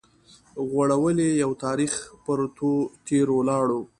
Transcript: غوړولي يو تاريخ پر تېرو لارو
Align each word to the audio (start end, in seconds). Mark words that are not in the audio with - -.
غوړولي 0.69 1.29
يو 1.43 1.51
تاريخ 1.63 1.93
پر 2.23 2.39
تېرو 3.07 3.37
لارو 3.49 3.81